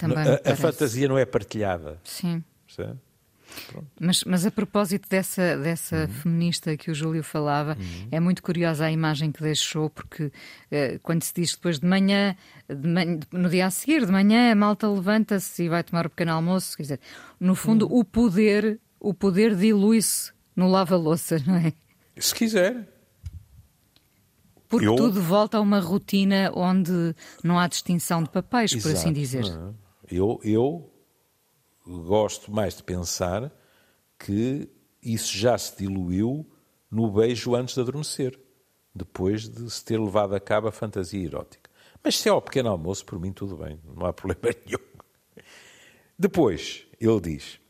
[0.00, 2.00] Também a, a fantasia não é partilhada.
[2.02, 2.42] Sim.
[2.66, 2.98] Percebe?
[3.98, 6.08] Mas, mas a propósito dessa, dessa uhum.
[6.08, 8.08] feminista que o Júlio falava, uhum.
[8.10, 10.32] é muito curiosa a imagem que deixou, porque uh,
[11.02, 12.36] quando se diz depois de manhã,
[12.68, 16.10] de manhã, no dia a seguir, de manhã, a malta levanta-se e vai tomar o
[16.10, 16.76] pequeno almoço.
[16.76, 17.00] Quer dizer,
[17.38, 18.00] no fundo, uhum.
[18.00, 21.72] o poder, o poder dilui-se no lava-louça, não é?
[22.16, 22.88] Se quiser.
[24.68, 24.94] Porque eu...
[24.94, 28.88] tudo volta a uma rotina onde não há distinção de papéis, Exato.
[28.88, 29.44] por assim dizer.
[30.10, 30.90] Eu, eu
[31.86, 33.52] gosto mais de pensar
[34.18, 34.68] que
[35.02, 36.46] isso já se diluiu
[36.90, 38.38] no beijo antes de adormecer,
[38.94, 41.70] depois de se ter levado a cabo a fantasia erótica.
[42.02, 44.84] Mas se é ao pequeno almoço, por mim tudo bem, não há problema nenhum.
[46.18, 47.60] Depois, ele diz: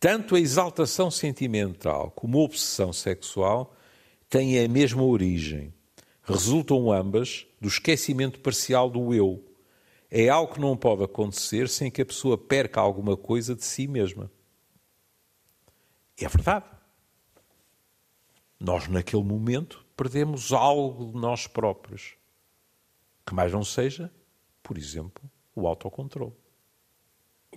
[0.00, 3.74] tanto a exaltação sentimental como a obsessão sexual
[4.28, 5.72] têm a mesma origem.
[6.22, 9.44] Resultam ambas do esquecimento parcial do eu,
[10.10, 13.86] é algo que não pode acontecer sem que a pessoa perca alguma coisa de si
[13.86, 14.30] mesma.
[16.18, 16.64] É verdade.
[18.58, 22.14] Nós, naquele momento, perdemos algo de nós próprios.
[23.26, 24.10] Que mais não seja,
[24.62, 25.22] por exemplo,
[25.54, 26.32] o autocontrole.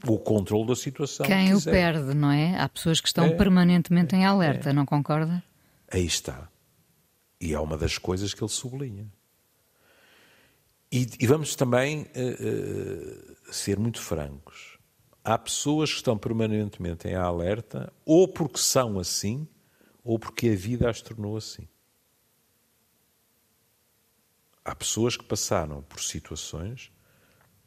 [0.08, 1.26] O controle da situação.
[1.26, 2.60] Quem o perde, não é?
[2.60, 4.74] Há pessoas que estão é, permanentemente em alerta, é.
[4.74, 5.44] não concorda?
[5.92, 6.50] Aí está.
[7.40, 9.12] E é uma das coisas que ele sublinha.
[10.92, 14.80] E, e vamos também uh, uh, ser muito francos.
[15.24, 19.48] Há pessoas que estão permanentemente em alerta, ou porque são assim,
[20.04, 21.68] ou porque a vida as tornou assim.
[24.66, 26.92] Há pessoas que passaram por situações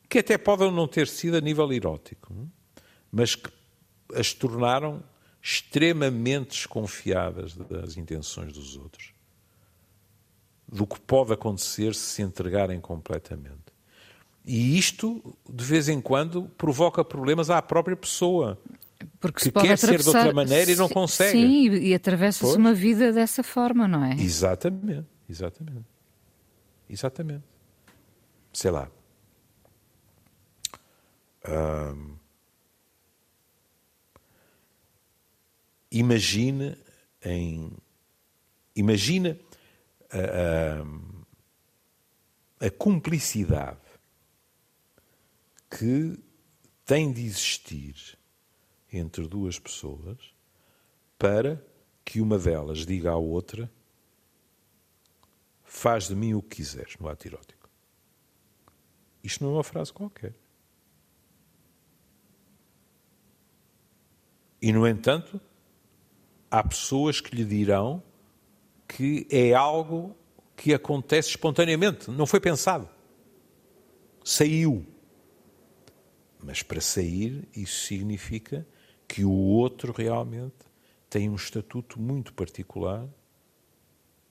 [0.09, 2.35] que até podem não ter sido a nível erótico,
[3.11, 3.51] mas que
[4.15, 5.03] as tornaram
[5.41, 9.15] extremamente desconfiadas das intenções dos outros
[10.73, 13.61] do que pode acontecer se se entregarem completamente.
[14.45, 18.59] E isto, de vez em quando, provoca problemas à própria pessoa.
[19.21, 21.33] Porque que quer ser de outra maneira e não consegue.
[21.33, 24.15] Sim, e atravessa-se uma vida dessa forma, não é?
[24.15, 25.85] Exatamente, exatamente.
[26.89, 27.45] Exatamente.
[28.53, 28.91] Sei lá.
[31.49, 32.17] Hum,
[35.91, 36.77] imagine
[37.25, 37.73] em.
[38.75, 39.37] Imagina
[40.13, 40.85] a,
[42.67, 43.81] a, cumplicidade
[45.71, 46.19] que
[46.85, 48.19] tem de existir
[48.93, 50.19] entre duas pessoas
[51.19, 51.65] para
[52.05, 53.71] que uma delas diga à outra
[55.65, 57.71] faz de mim o que quiseres no ato erótico.
[59.25, 60.35] Isto não é uma frase qualquer.
[64.61, 65.41] E, no entanto,
[66.51, 68.03] há pessoas que lhe dirão
[68.97, 70.15] que é algo
[70.57, 72.89] que acontece espontaneamente, não foi pensado.
[74.25, 74.87] Saiu.
[76.43, 78.67] Mas para sair, isso significa
[79.09, 80.55] que o outro realmente
[81.09, 83.07] tem um estatuto muito particular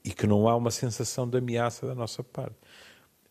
[0.03, 2.55] e que não há uma sensação de ameaça da nossa parte.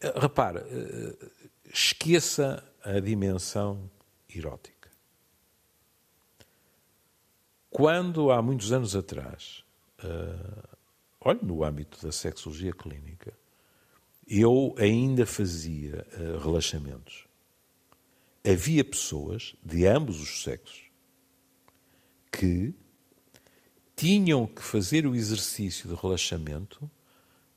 [0.00, 1.26] Eh, repara, eh,
[1.72, 3.90] esqueça a dimensão
[4.28, 4.88] erótica.
[7.68, 9.64] Quando, há muitos anos atrás,
[10.02, 10.79] uh,
[11.20, 13.32] olha, no âmbito da sexologia clínica,
[14.26, 17.26] eu ainda fazia uh, relaxamentos.
[18.44, 20.84] Havia pessoas de ambos os sexos
[22.32, 22.72] que
[23.94, 26.90] tinham que fazer o exercício de relaxamento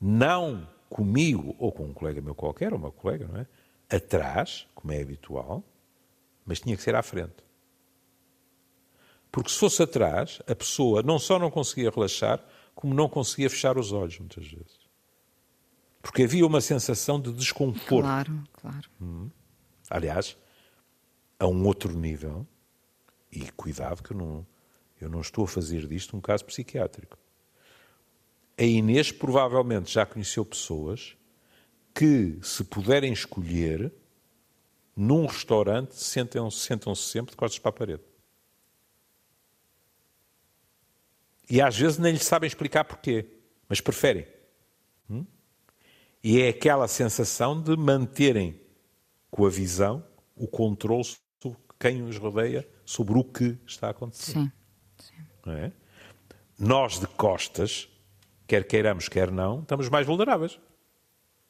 [0.00, 3.46] não comigo ou com um colega meu qualquer, ou uma colega, não é?
[3.88, 5.64] Atrás, como é habitual,
[6.44, 7.44] mas tinha que ser à frente.
[9.32, 12.44] Porque se fosse atrás, a pessoa não só não conseguia relaxar,
[12.74, 14.84] como não conseguia fechar os olhos, muitas vezes.
[16.02, 18.02] Porque havia uma sensação de desconforto.
[18.04, 18.90] Claro, claro.
[19.00, 19.30] Hum.
[19.88, 20.36] Aliás,
[21.38, 22.46] a um outro nível,
[23.32, 24.46] e cuidado que eu não,
[25.00, 27.18] eu não estou a fazer disto um caso psiquiátrico.
[28.56, 31.16] A Inês provavelmente já conheceu pessoas
[31.94, 33.92] que, se puderem escolher,
[34.96, 38.02] num restaurante sentam-se sentam sempre de costas para a parede.
[41.48, 43.26] E às vezes nem lhe sabem explicar porquê,
[43.68, 44.26] mas preferem.
[45.08, 45.26] Hum?
[46.22, 48.60] E é aquela sensação de manterem
[49.30, 50.04] com a visão
[50.36, 51.04] o controle
[51.40, 54.32] sobre quem os rodeia, sobre o que está a acontecer.
[54.32, 54.52] Sim.
[54.98, 55.50] Sim.
[55.50, 55.72] É?
[56.58, 57.88] Nós de costas,
[58.46, 60.58] quer queiramos, quer não, estamos mais vulneráveis.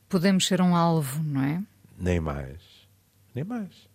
[0.08, 1.62] Podemos ser um alvo, não é?
[1.96, 2.62] Nem mais.
[3.34, 3.88] Nem mais.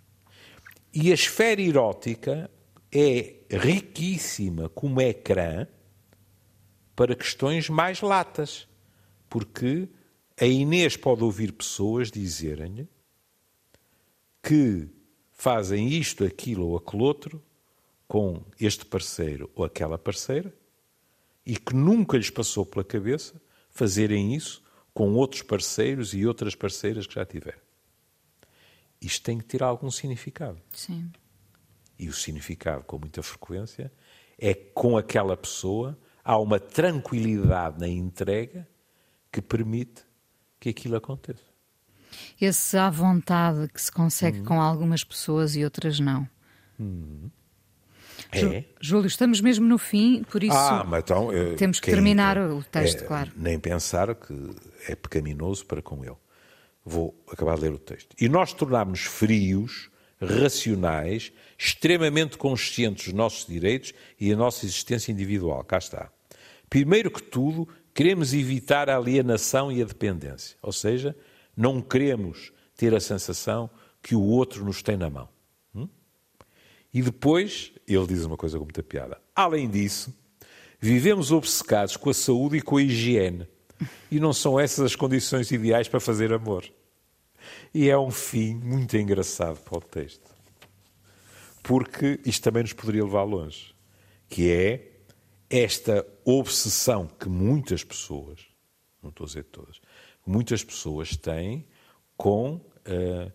[0.94, 2.50] E a esfera erótica
[2.92, 5.68] é riquíssima como ecrã
[7.00, 8.68] para questões mais latas.
[9.30, 9.88] Porque
[10.38, 12.90] a Inês pode ouvir pessoas dizerem-lhe
[14.44, 14.90] que
[15.32, 17.42] fazem isto, aquilo ou aquele outro
[18.06, 20.54] com este parceiro ou aquela parceira
[21.46, 24.62] e que nunca lhes passou pela cabeça fazerem isso
[24.94, 27.62] com outros parceiros e outras parceiras que já tiveram.
[29.00, 30.62] Isto tem que ter algum significado.
[30.74, 31.10] Sim.
[31.98, 33.90] E o significado, com muita frequência,
[34.38, 35.98] é com aquela pessoa
[36.30, 38.68] há uma tranquilidade na entrega
[39.32, 40.04] que permite
[40.60, 41.42] que aquilo aconteça.
[42.40, 46.30] Esse à vontade que se consegue com algumas pessoas e outras não.
[46.80, 47.32] Hum.
[48.32, 48.64] É?
[48.80, 53.08] Júlio, estamos mesmo no fim, por isso ah, então, temos que terminar o texto, é,
[53.08, 53.32] claro.
[53.36, 54.52] Nem pensar que
[54.88, 56.18] é pecaminoso para com ele.
[56.86, 58.16] Vou acabar de ler o texto.
[58.22, 59.90] E nós tornámos frios,
[60.22, 65.64] racionais, extremamente conscientes dos nossos direitos e da nossa existência individual.
[65.64, 66.12] Cá está.
[66.70, 70.56] Primeiro que tudo, queremos evitar a alienação e a dependência.
[70.62, 71.16] Ou seja,
[71.58, 73.70] não queremos ter a sensação
[74.02, 75.28] que o outro nos tem na mão.
[75.74, 75.90] Hum?
[76.94, 79.20] E depois, ele diz uma coisa com muita piada.
[79.36, 80.14] Além disso,
[80.80, 83.48] vivemos obcecados com a saúde e com a higiene.
[84.12, 86.66] E não são essas as condições ideais para fazer amor.
[87.74, 90.30] E é um fim muito engraçado para o texto.
[91.64, 93.74] Porque isto também nos poderia levar longe.
[94.28, 94.89] Que é
[95.50, 98.46] esta obsessão que muitas pessoas,
[99.02, 99.82] não estou a dizer todas,
[100.26, 101.66] muitas pessoas têm
[102.16, 103.32] com uh,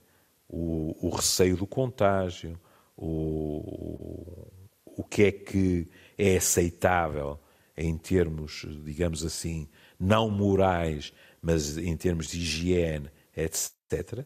[0.48, 2.58] o, o, receio do contágio,
[2.96, 4.46] o,
[4.84, 7.40] o que é que é aceitável
[7.76, 11.12] em termos, digamos assim, não morais,
[11.42, 14.24] mas em termos de higiene, etc.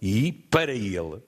[0.00, 1.22] E para ele,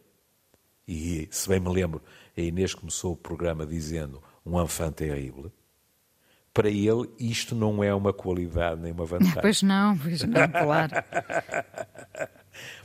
[0.89, 2.03] e se bem me lembro,
[2.37, 5.53] a Inês começou o programa dizendo um enfant terrible,
[6.55, 9.34] para ele isto não é uma qualidade nem uma vantagem.
[9.42, 10.92] Pois não, pois não, claro.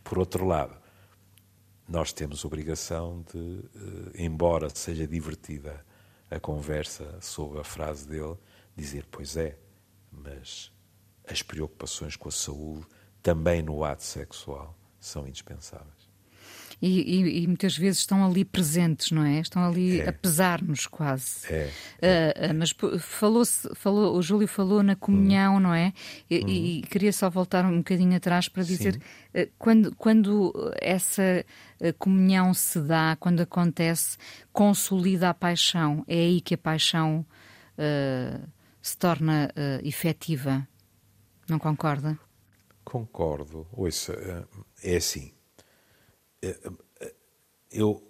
[0.03, 0.75] Por outro lado,
[1.87, 5.85] nós temos obrigação de, eh, embora seja divertida
[6.29, 8.35] a conversa sobre a frase dele,
[8.75, 9.57] dizer, pois é,
[10.11, 10.71] mas
[11.27, 12.87] as preocupações com a saúde,
[13.21, 16.08] também no ato sexual, são indispensáveis
[16.81, 19.39] e, e, e, muitas vezes estão ali presentes, não é?
[19.39, 20.07] Estão ali é.
[20.07, 21.45] a pesar-nos quase.
[21.49, 21.69] É.
[22.01, 23.43] Uh, uh, mas falou,
[23.75, 25.59] falou, o Júlio falou na comunhão, hum.
[25.59, 25.91] não é?
[26.29, 26.47] E, hum.
[26.47, 28.95] e, queria só voltar um bocadinho atrás para dizer
[29.35, 31.45] uh, quando, quando essa
[31.97, 34.17] comunhão se dá, quando acontece,
[34.51, 36.03] consolida a paixão.
[36.07, 37.25] É aí que a paixão
[38.81, 39.49] se torna
[39.81, 40.67] efetiva.
[41.47, 42.19] Não concorda?
[42.83, 43.65] Concordo.
[43.71, 44.45] Ouça,
[44.83, 45.31] é assim
[47.71, 48.01] eu,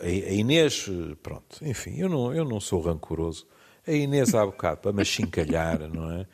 [0.00, 0.86] a Inês,
[1.22, 3.46] pronto, enfim, eu não, eu não sou rancoroso.
[3.86, 6.26] A Inês há bocado, para me achincalhar, não é?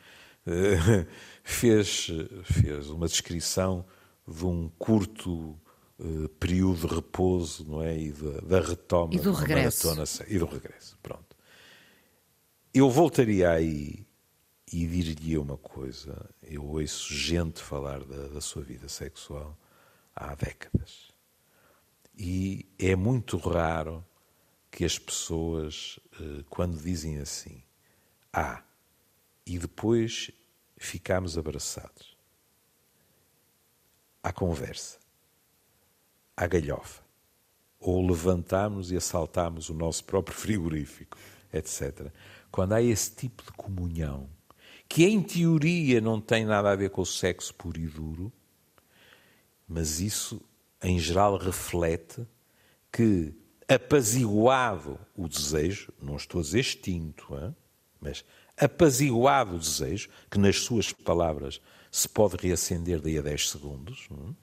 [1.43, 2.07] Fez,
[2.43, 3.85] fez uma descrição
[4.27, 5.59] de um curto
[5.99, 7.97] uh, período de repouso, não é?
[7.97, 9.87] E da, da retoma e do regresso.
[9.87, 11.35] Maratona, e do regresso, pronto.
[12.73, 14.05] Eu voltaria aí
[14.71, 16.29] e diria uma coisa.
[16.41, 19.57] Eu ouço gente falar da, da sua vida sexual
[20.15, 21.14] há décadas.
[22.17, 24.05] E é muito raro
[24.71, 27.61] que as pessoas, uh, quando dizem assim,
[28.31, 28.63] ah,
[29.45, 30.31] e depois
[30.77, 32.17] ficamos abraçados
[34.23, 34.97] à conversa,
[36.35, 37.03] à galhofa,
[37.79, 41.17] ou levantamos e assaltamos o nosso próprio frigorífico,
[41.53, 42.11] etc.
[42.51, 44.29] Quando há esse tipo de comunhão,
[44.87, 48.31] que em teoria não tem nada a ver com o sexo puro e duro,
[49.67, 50.41] mas isso
[50.85, 52.25] em geral reflete
[52.91, 53.33] que
[53.67, 57.55] apaziguado o desejo, não estou a dizer extinto, hein?
[57.99, 58.23] mas
[58.57, 61.59] apaziguado o desejo, que nas suas palavras
[61.91, 64.33] se pode reacender daí a 10 segundos, é?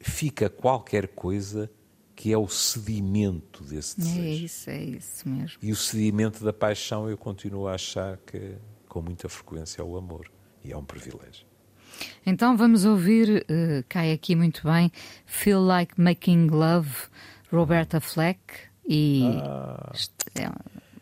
[0.00, 1.70] fica qualquer coisa
[2.14, 4.20] que é o sedimento desse é desejo.
[4.20, 5.58] É isso, é isso mesmo.
[5.62, 8.56] E o sedimento da paixão eu continuo a achar que
[8.88, 10.30] com muita frequência é o amor.
[10.62, 11.49] E é um privilégio.
[12.24, 14.90] Então vamos ouvir, uh, cai aqui muito bem,
[15.26, 16.90] Feel Like Making Love,
[17.52, 18.40] Roberta Fleck.
[18.88, 19.92] E ah.
[20.34, 20.48] é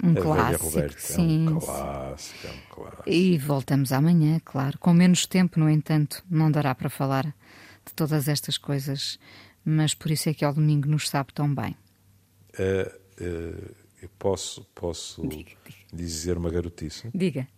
[0.05, 0.65] um a clássico.
[0.65, 1.47] Roberta, sim.
[1.47, 3.03] É um clássico, é um clássico.
[3.09, 4.79] E voltamos amanhã, claro.
[4.79, 9.19] Com menos tempo, no entanto, não dará para falar de todas estas coisas,
[9.65, 11.77] mas por isso é que ao domingo nos sabe tão bem.
[12.59, 15.79] Uh, uh, eu posso, posso diga, diga.
[15.93, 17.09] dizer uma garotice?
[17.15, 17.49] Diga.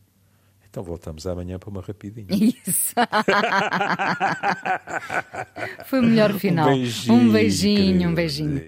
[0.71, 2.29] Então voltamos amanhã para uma rapidinha.
[2.31, 2.95] Isso.
[5.87, 6.69] Foi o melhor final.
[6.69, 8.11] Um beijinho, um beijinho.
[8.11, 8.65] Um beijinho.